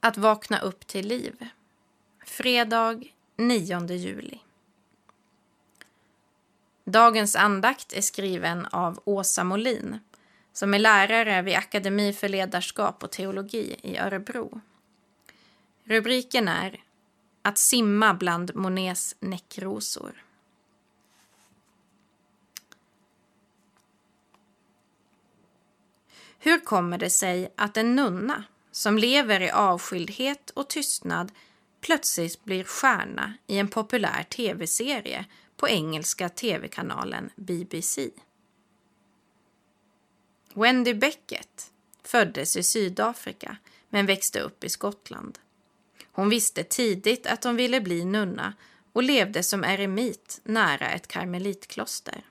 [0.00, 1.48] Att vakna upp till liv.
[2.26, 3.02] Fredag
[3.36, 4.38] 9 juli.
[6.84, 9.98] Dagens andakt är skriven av Åsa Molin
[10.52, 14.60] som är lärare vid Akademi för ledarskap och teologi i Örebro.
[15.84, 16.84] Rubriken är
[17.42, 20.24] Att simma bland Monets näckrosor.
[26.38, 28.44] Hur kommer det sig att en nunna
[28.78, 31.32] som lever i avskildhet och tystnad
[31.80, 35.24] plötsligt blir stjärna i en populär tv-serie
[35.56, 38.10] på engelska tv-kanalen BBC?
[40.54, 41.70] Wendy Beckett
[42.02, 43.56] föddes i Sydafrika
[43.88, 45.38] men växte upp i Skottland.
[46.12, 48.54] Hon visste tidigt att hon ville bli nunna
[48.92, 52.22] och levde som eremit nära ett karmelitkloster.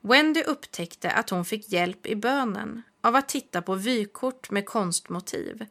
[0.00, 5.66] Wendy upptäckte att hon fick hjälp i bönen av att titta på vykort med konstmotiv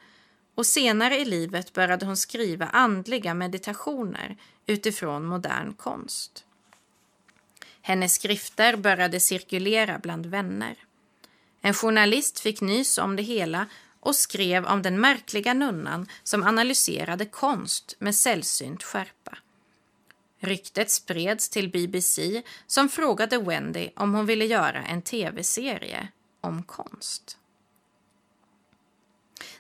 [0.55, 6.45] och senare i livet började hon skriva andliga meditationer utifrån modern konst.
[7.81, 10.75] Hennes skrifter började cirkulera bland vänner.
[11.61, 13.65] En journalist fick nys om det hela
[13.99, 19.37] och skrev om den märkliga nunnan som analyserade konst med sällsynt skärpa.
[20.39, 26.07] Ryktet spreds till BBC som frågade Wendy om hon ville göra en tv-serie
[26.41, 27.37] om konst.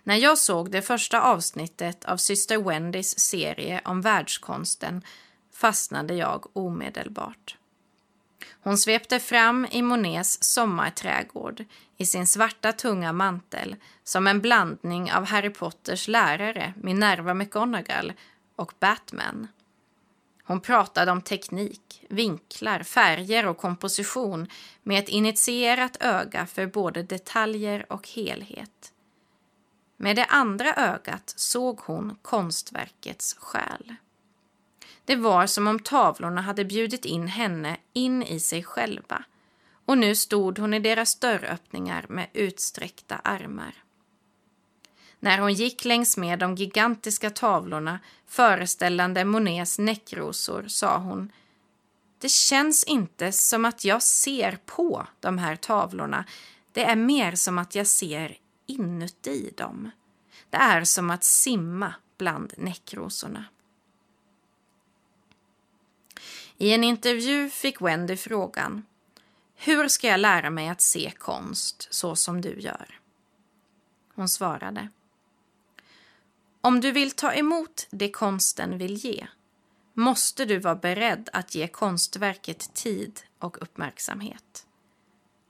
[0.03, 5.01] När jag såg det första avsnittet av syster Wendys serie om världskonsten
[5.53, 7.57] fastnade jag omedelbart.
[8.63, 11.65] Hon svepte fram i Monets sommarträdgård
[11.97, 18.13] i sin svarta tunga mantel som en blandning av Harry Potters lärare Minerva McGonagall
[18.55, 19.47] och Batman.
[20.47, 24.47] Hon pratade om teknik, vinklar, färger och komposition
[24.83, 28.93] med ett initierat öga för både detaljer och helhet.
[29.97, 33.95] Med det andra ögat såg hon konstverkets själ.
[35.05, 39.23] Det var som om tavlorna hade bjudit in henne in i sig själva
[39.85, 43.73] och nu stod hon i deras dörröppningar med utsträckta armar.
[45.19, 51.31] När hon gick längs med de gigantiska tavlorna föreställande Monets näckrosor sa hon
[52.17, 56.25] Det känns inte som att jag ser på de här tavlorna.
[56.71, 59.91] Det är mer som att jag ser inuti dem.
[60.49, 63.45] Det är som att simma bland näckrosorna.
[66.57, 68.85] I en intervju fick Wendy frågan
[69.55, 72.99] Hur ska jag lära mig att se konst så som du gör?
[74.15, 74.89] Hon svarade
[76.67, 79.27] om du vill ta emot det konsten vill ge
[79.93, 84.65] måste du vara beredd att ge konstverket tid och uppmärksamhet.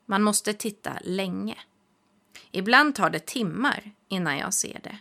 [0.05, 1.57] Man måste titta länge.
[2.51, 4.97] Ibland tar det timmar innan jag ser det.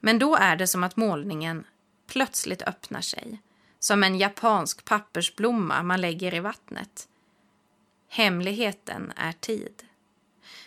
[0.00, 1.66] Men då är det som att målningen
[2.06, 3.42] plötsligt öppnar sig
[3.78, 7.08] som en japansk pappersblomma man lägger i vattnet.
[8.08, 9.82] Hemligheten är tid.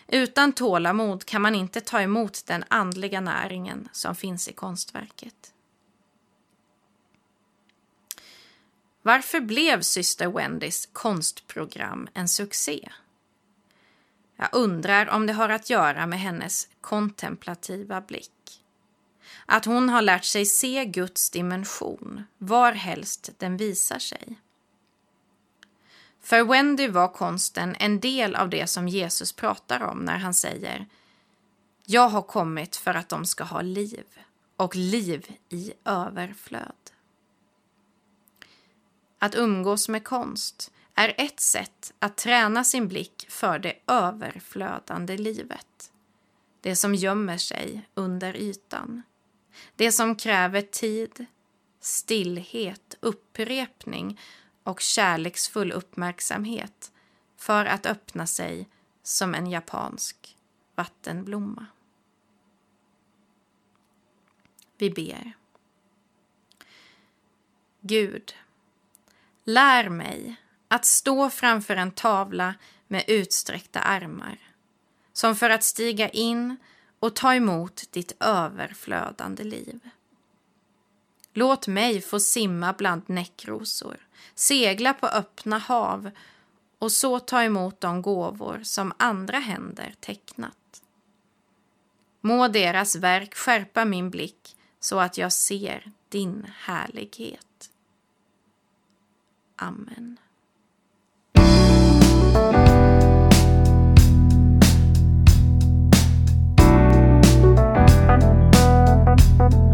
[0.06, 5.52] Utan tålamod kan man inte ta emot den andliga näringen som finns i konstverket.
[9.02, 12.88] Varför blev syster Wendys konstprogram en succé?
[14.36, 18.62] Jag undrar om det har att göra med hennes kontemplativa blick.
[19.46, 24.38] Att hon har lärt sig se Guds dimension varhelst den visar sig.
[26.24, 30.86] För Wendy var konsten en del av det som Jesus pratar om när han säger
[31.86, 34.04] Jag har kommit för att de ska ha liv
[34.56, 36.90] och liv i överflöd.
[39.18, 45.92] Att umgås med konst är ett sätt att träna sin blick för det överflödande livet.
[46.60, 49.02] Det som gömmer sig under ytan.
[49.76, 51.26] Det som kräver tid,
[51.80, 54.18] stillhet, upprepning
[54.64, 56.92] och kärleksfull uppmärksamhet
[57.36, 58.68] för att öppna sig
[59.02, 60.36] som en japansk
[60.74, 61.66] vattenblomma.
[64.78, 65.32] Vi ber.
[67.80, 68.34] Gud,
[69.44, 70.36] lär mig
[70.68, 72.54] att stå framför en tavla
[72.88, 74.38] med utsträckta armar
[75.12, 76.56] som för att stiga in
[76.98, 79.80] och ta emot ditt överflödande liv.
[81.36, 83.96] Låt mig få simma bland näckrosor,
[84.34, 86.10] segla på öppna hav
[86.78, 90.82] och så ta emot de gåvor som andra händer tecknat.
[92.20, 97.70] Må deras verk skärpa min blick så att jag ser din härlighet.
[99.56, 100.16] Amen.
[109.36, 109.73] Som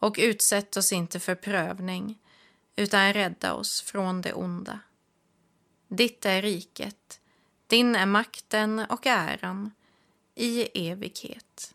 [0.00, 2.18] Och utsätt oss inte för prövning,
[2.76, 4.80] utan rädda oss från det onda.
[5.88, 7.20] Ditt är riket,
[7.66, 9.70] din är makten och äran
[10.34, 11.74] i evighet.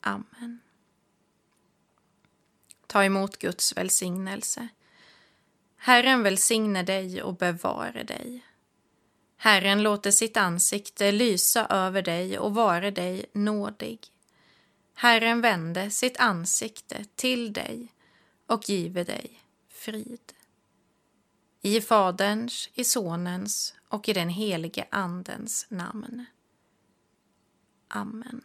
[0.00, 0.60] Amen.
[2.86, 4.68] Ta emot Guds välsignelse.
[5.76, 8.44] Herren välsigne dig och bevare dig.
[9.36, 14.12] Herren låter sitt ansikte lysa över dig och vare dig nådig.
[15.00, 17.92] Herren vände sitt ansikte till dig
[18.46, 20.32] och give dig frid.
[21.60, 26.24] I Faderns, i Sonens och i den helige Andens namn.
[27.88, 28.44] Amen.